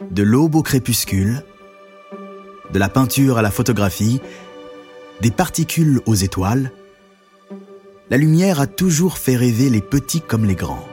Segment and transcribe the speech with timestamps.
[0.00, 1.42] De l'aube au crépuscule,
[2.72, 4.20] de la peinture à la photographie,
[5.20, 6.70] des particules aux étoiles,
[8.08, 10.86] la lumière a toujours fait rêver les petits comme les grands.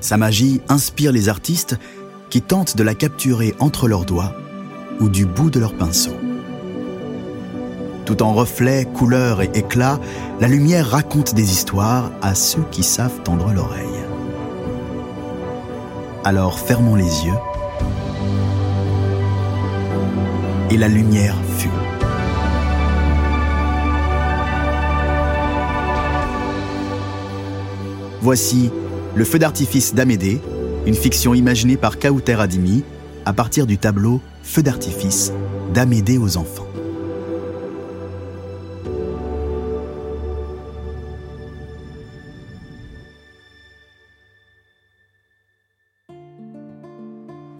[0.00, 1.78] Sa magie inspire les artistes
[2.30, 4.34] qui tentent de la capturer entre leurs doigts
[5.00, 6.16] ou du bout de leur pinceau.
[8.04, 10.00] Tout en reflets, couleurs et éclats,
[10.40, 14.03] la lumière raconte des histoires à ceux qui savent tendre l'oreille.
[16.26, 17.34] Alors fermons les yeux
[20.70, 21.68] et la lumière fut.
[28.22, 28.70] Voici
[29.14, 30.40] Le feu d'artifice d'Amédée,
[30.86, 32.84] une fiction imaginée par Kauter Adimi
[33.26, 35.30] à partir du tableau Feu d'artifice
[35.74, 36.63] d'Amédée aux enfants.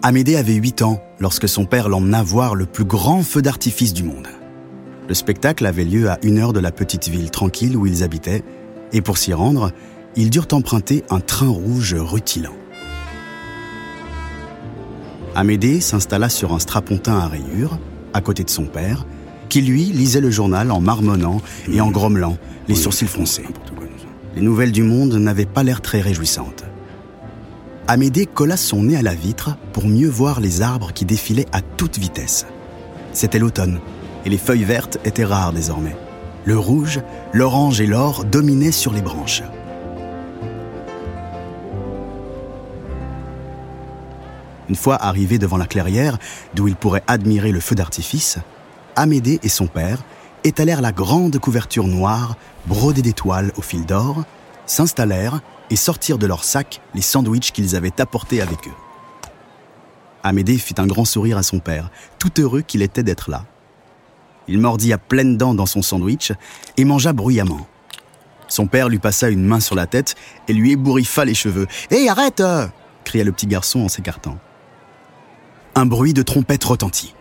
[0.07, 4.03] Amédée avait 8 ans lorsque son père l'emmena voir le plus grand feu d'artifice du
[4.03, 4.29] monde.
[5.09, 8.45] Le spectacle avait lieu à une heure de la petite ville tranquille où ils habitaient,
[8.93, 9.73] et pour s'y rendre,
[10.15, 12.53] ils durent emprunter un train rouge rutilant.
[15.35, 17.79] Amédée s'installa sur un strapontin à rayures,
[18.13, 19.07] à côté de son père,
[19.49, 21.41] qui lui lisait le journal en marmonnant
[21.73, 22.37] et en grommelant,
[22.69, 23.47] les sourcils froncés.
[24.37, 26.64] Les nouvelles du monde n'avaient pas l'air très réjouissantes.
[27.87, 31.61] Amédée colla son nez à la vitre pour mieux voir les arbres qui défilaient à
[31.61, 32.47] toute vitesse.
[33.13, 33.79] C'était l'automne,
[34.25, 35.95] et les feuilles vertes étaient rares désormais.
[36.47, 37.01] Le rouge,
[37.35, 39.43] l'orange et l'or dominaient sur les branches.
[44.71, 46.17] Une fois arrivé devant la clairière,
[46.55, 48.39] d'où il pourrait admirer le feu d'artifice,
[48.97, 49.99] Amédée et son père
[50.43, 54.25] étalèrent la grande couverture noire, brodée d'étoiles au fil d'or,
[54.67, 58.75] s'installèrent et sortirent de leur sac les sandwichs qu'ils avaient apportés avec eux.
[60.23, 63.45] Amédée fit un grand sourire à son père, tout heureux qu'il était d'être là.
[64.49, 66.33] Il mordit à pleines dents dans son sandwich
[66.77, 67.67] et mangea bruyamment.
[68.49, 70.15] Son père lui passa une main sur la tête
[70.49, 71.67] et lui ébouriffa les cheveux.
[71.91, 72.43] Hé, arrête
[73.05, 74.39] cria le petit garçon en s'écartant.
[75.75, 77.15] Un bruit de trompette retentit.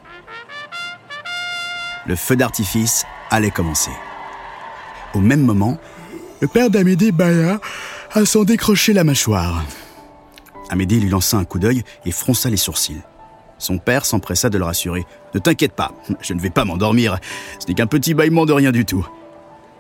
[2.06, 3.91] Le feu d'artifice allait commencer.
[5.13, 5.78] Au même moment,
[6.43, 7.61] le père d'Amédée bâilla
[8.11, 9.63] à s'en décrocher la mâchoire.
[10.69, 12.99] Amédée lui lança un coup d'œil et fronça les sourcils.
[13.59, 15.05] Son père s'empressa de le rassurer.
[15.33, 17.17] Ne t'inquiète pas, je ne vais pas m'endormir.
[17.59, 19.07] Ce n'est qu'un petit bâillement de rien du tout.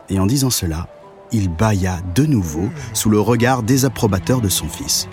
[0.07, 0.87] Et en disant cela,
[1.33, 5.09] il bâilla de nouveau sous le regard désapprobateur de son fils.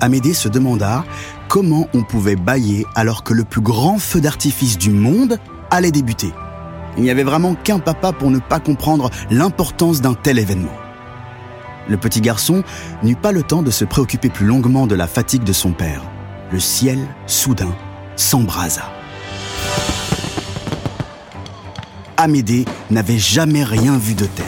[0.00, 1.04] Amédée se demanda
[1.48, 5.38] comment on pouvait bâiller alors que le plus grand feu d'artifice du monde
[5.70, 6.32] allait débuter.
[6.96, 10.72] Il n'y avait vraiment qu'un papa pour ne pas comprendre l'importance d'un tel événement.
[11.88, 12.62] Le petit garçon
[13.02, 16.02] n'eut pas le temps de se préoccuper plus longuement de la fatigue de son père.
[16.52, 17.74] Le ciel, soudain,
[18.16, 18.92] s'embrasa.
[22.16, 24.46] Amédée n'avait jamais rien vu de tel.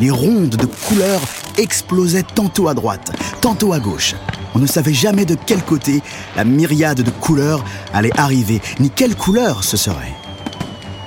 [0.00, 1.20] Les rondes de couleurs
[1.58, 4.14] explosaient tantôt à droite, tantôt à gauche.
[4.54, 6.02] On ne savait jamais de quel côté
[6.36, 10.14] la myriade de couleurs allait arriver, ni quelle couleur ce serait.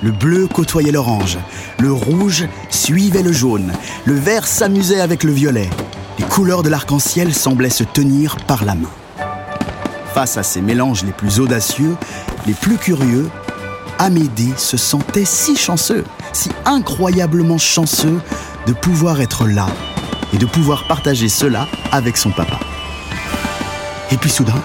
[0.00, 1.38] Le bleu côtoyait l'orange,
[1.80, 3.72] le rouge suivait le jaune,
[4.04, 5.68] le vert s'amusait avec le violet.
[6.18, 8.90] Les couleurs de l'arc-en-ciel semblaient se tenir par la main.
[10.14, 11.96] Face à ces mélanges les plus audacieux,
[12.46, 13.28] les plus curieux,
[13.98, 18.20] Amédée se sentait si chanceux, si incroyablement chanceux
[18.66, 19.66] de pouvoir être là
[20.32, 22.60] et de pouvoir partager cela avec son papa.
[24.12, 24.62] Et puis soudain,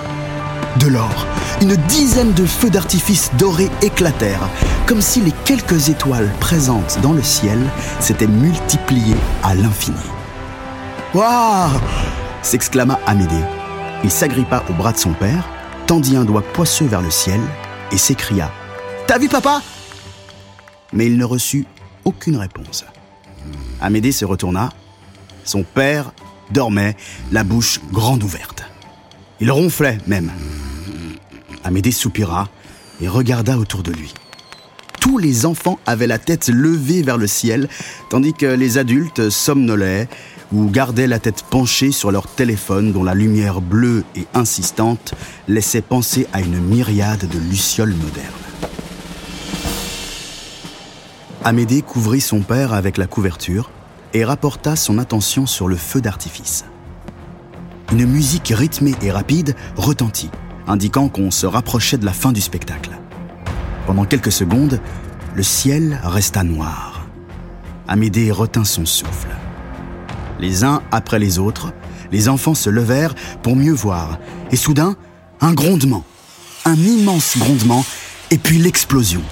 [0.79, 1.25] de l'or,
[1.61, 4.49] une dizaine de feux d'artifice dorés éclatèrent,
[4.85, 7.59] comme si les quelques étoiles présentes dans le ciel
[7.99, 9.97] s'étaient multipliées à l'infini.
[11.13, 11.79] Waouh
[12.41, 13.43] s'exclama Amédée.
[14.03, 15.47] Il s'agrippa au bras de son père,
[15.87, 17.39] tendit un doigt poisseux vers le ciel
[17.91, 18.51] et s'écria
[19.07, 19.61] T'as vu papa?
[20.91, 21.65] Mais il ne reçut
[22.03, 22.85] aucune réponse.
[23.81, 24.69] Amédée se retourna.
[25.43, 26.11] Son père
[26.51, 26.95] dormait,
[27.31, 28.63] la bouche grande ouverte.
[29.39, 30.31] Il ronflait même.
[31.63, 32.49] Amédée soupira
[33.01, 34.13] et regarda autour de lui.
[35.13, 37.69] Tous les enfants avaient la tête levée vers le ciel,
[38.09, 40.09] tandis que les adultes somnolaient
[40.51, 45.13] ou gardaient la tête penchée sur leur téléphone dont la lumière bleue et insistante
[45.47, 48.33] laissait penser à une myriade de lucioles modernes.
[51.43, 53.69] Amédée couvrit son père avec la couverture
[54.15, 56.65] et rapporta son attention sur le feu d'artifice.
[57.91, 60.31] Une musique rythmée et rapide retentit
[60.65, 62.89] indiquant qu'on se rapprochait de la fin du spectacle.
[63.85, 64.79] Pendant quelques secondes,
[65.35, 67.05] le ciel resta noir.
[67.87, 69.29] Amédée retint son souffle.
[70.39, 71.73] Les uns après les autres,
[72.13, 74.19] Les enfants se levèrent pour mieux voir,
[74.51, 74.95] et soudain,
[75.41, 76.03] un grondement,
[76.63, 77.83] un immense grondement,
[78.29, 79.23] et puis l'explosion.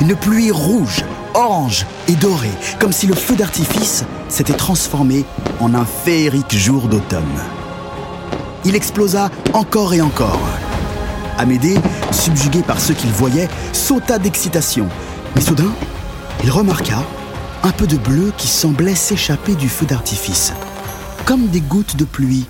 [0.00, 5.24] Une pluie rouge, orange et dorée, comme si le feu d'artifice s'était transformé
[5.58, 7.24] en un féerique jour d'automne.
[8.64, 10.48] Il explosa encore et encore.
[11.40, 11.78] Amédée,
[12.12, 14.86] subjugué par ce qu'il voyait, sauta d'excitation.
[15.34, 15.72] Mais soudain,
[16.44, 17.02] il remarqua
[17.62, 20.52] un peu de bleu qui semblait s'échapper du feu d'artifice,
[21.24, 22.44] comme des gouttes de pluie,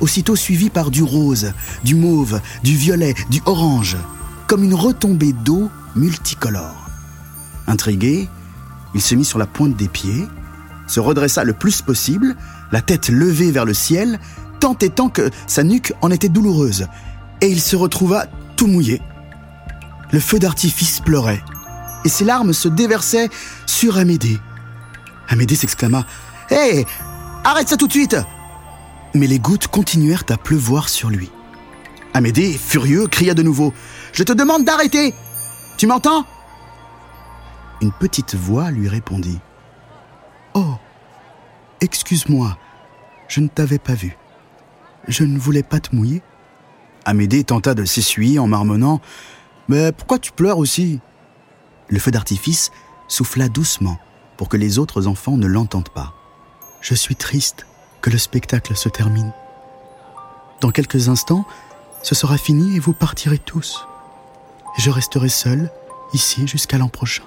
[0.00, 1.52] aussitôt suivies par du rose,
[1.84, 3.98] du mauve, du violet, du orange,
[4.46, 6.88] comme une retombée d'eau multicolore.
[7.66, 8.26] Intrigué,
[8.94, 10.26] il se mit sur la pointe des pieds,
[10.86, 12.34] se redressa le plus possible,
[12.72, 14.18] la tête levée vers le ciel,
[14.60, 16.86] tant et tant que sa nuque en était douloureuse,
[17.40, 18.26] et il se retrouva
[18.56, 19.00] tout mouillé.
[20.12, 21.42] Le feu d'artifice pleurait,
[22.04, 23.28] et ses larmes se déversaient
[23.66, 24.38] sur Amédée.
[25.28, 26.04] Amédée s'exclama
[26.50, 26.84] Hé
[27.44, 28.16] Arrête ça tout de suite
[29.14, 31.30] Mais les gouttes continuèrent à pleuvoir sur lui.
[32.12, 33.72] Amédée, furieux, cria de nouveau
[34.12, 35.14] Je te demande d'arrêter
[35.78, 36.26] Tu m'entends?
[37.80, 39.38] Une petite voix lui répondit
[40.54, 40.74] Oh
[41.80, 42.58] Excuse-moi,
[43.28, 44.18] je ne t'avais pas vu.
[45.08, 46.22] Je ne voulais pas te mouiller.
[47.10, 49.00] Amédée tenta de s'essuyer en marmonnant
[49.66, 51.00] Mais pourquoi tu pleures aussi?
[51.88, 52.70] Le feu d'artifice
[53.08, 53.98] souffla doucement
[54.36, 56.14] pour que les autres enfants ne l'entendent pas.
[56.80, 57.66] Je suis triste
[58.00, 59.32] que le spectacle se termine.
[60.60, 61.44] Dans quelques instants,
[62.04, 63.88] ce sera fini et vous partirez tous.
[64.78, 65.68] Je resterai seul
[66.12, 67.24] ici jusqu'à l'an prochain.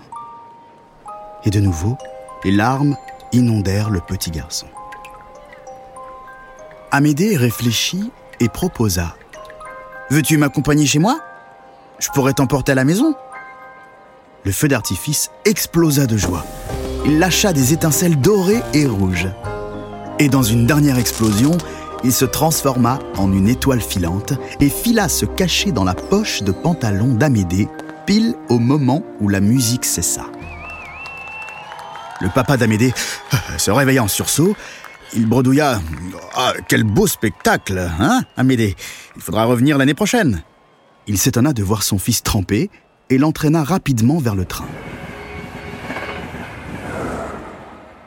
[1.44, 1.98] Et de nouveau,
[2.46, 2.96] les larmes
[3.34, 4.68] inondèrent le petit garçon.
[6.90, 9.18] Amédée réfléchit et proposa
[10.14, 11.22] Veux-tu m'accompagner chez moi?
[11.98, 13.16] Je pourrais t'emporter à la maison.
[14.44, 16.46] Le feu d'artifice explosa de joie.
[17.04, 19.28] Il lâcha des étincelles dorées et rouges.
[20.20, 21.58] Et dans une dernière explosion,
[22.04, 26.52] il se transforma en une étoile filante et fila se cacher dans la poche de
[26.52, 27.68] pantalon d'Amédée,
[28.06, 30.28] pile au moment où la musique cessa.
[32.22, 32.94] Le papa d'Amédée
[33.58, 34.56] se réveilla en sursaut
[35.16, 35.82] il bredouilla
[36.36, 38.76] Ah, quel beau spectacle, hein, Amédée
[39.16, 40.44] Il faudra revenir l'année prochaine.
[41.08, 42.70] Il s'étonna de voir son fils tremper
[43.10, 44.68] et l'entraîna rapidement vers le train.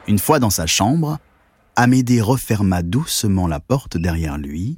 [0.09, 1.19] Une fois dans sa chambre,
[1.75, 4.77] Amédée referma doucement la porte derrière lui,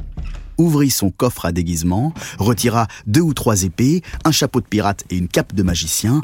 [0.56, 5.16] ouvrit son coffre à déguisement, retira deux ou trois épées, un chapeau de pirate et
[5.16, 6.22] une cape de magicien,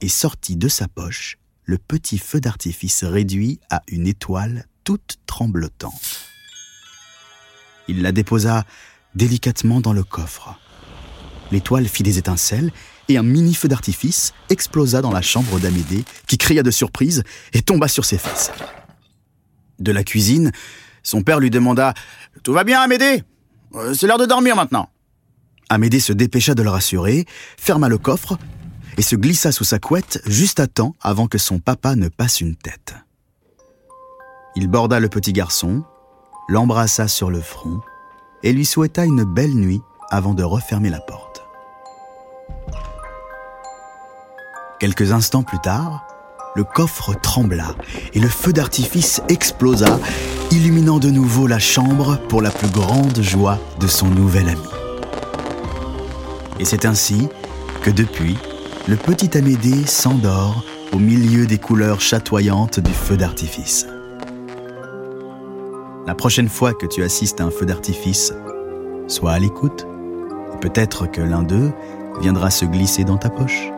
[0.00, 6.20] et sortit de sa poche le petit feu d'artifice réduit à une étoile toute tremblotante.
[7.88, 8.64] Il la déposa
[9.14, 10.58] délicatement dans le coffre.
[11.50, 12.72] L'étoile fit des étincelles
[13.08, 17.62] et un mini feu d'artifice explosa dans la chambre d'Amédée qui cria de surprise et
[17.62, 18.52] tomba sur ses fesses.
[19.78, 20.52] De la cuisine,
[21.02, 21.90] son père lui demanda⁇
[22.42, 23.22] Tout va bien Amédée?
[23.74, 24.82] Euh, C'est l'heure de dormir maintenant!⁇
[25.68, 27.26] Amédée se dépêcha de le rassurer,
[27.58, 28.38] ferma le coffre
[28.96, 32.40] et se glissa sous sa couette juste à temps avant que son papa ne passe
[32.40, 32.94] une tête.
[34.54, 35.84] Il borda le petit garçon,
[36.48, 37.80] l'embrassa sur le front
[38.42, 41.42] et lui souhaita une belle nuit avant de refermer la porte.
[44.78, 46.06] Quelques instants plus tard,
[46.54, 47.74] le coffre trembla
[48.14, 49.98] et le feu d'artifice explosa,
[50.50, 54.68] illuminant de nouveau la chambre pour la plus grande joie de son nouvel ami.
[56.58, 57.28] Et c'est ainsi
[57.82, 58.38] que depuis,
[58.88, 63.84] le petit Amédée s'endort au milieu des couleurs chatoyantes du feu d'artifice.
[66.06, 68.32] La prochaine fois que tu assistes à un feu d'artifice,
[69.08, 69.86] sois à l'écoute.
[70.60, 71.72] Peut-être que l'un d'eux
[72.20, 73.70] viendra se glisser dans ta poche.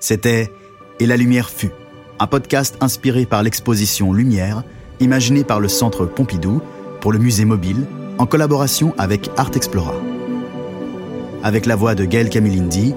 [0.00, 0.50] C'était
[0.98, 1.72] Et la lumière fut,
[2.18, 4.64] un podcast inspiré par l'exposition Lumière,
[4.98, 6.60] imaginé par le Centre Pompidou
[7.00, 7.86] pour le musée mobile
[8.18, 9.94] en collaboration avec Art Explora.
[11.42, 12.94] Avec la voix de Gaël Camilindi,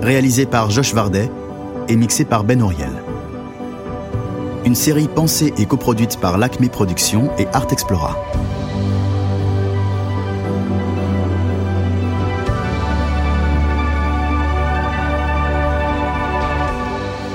[0.00, 1.30] réalisée par Josh Vardet
[1.88, 2.92] et mixée par Ben Auriel.
[4.64, 8.16] Une série pensée et coproduite par l'Acme Productions et Art Explora.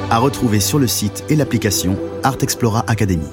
[0.10, 3.28] À retrouver sur le site et l'application Art Explora Academy.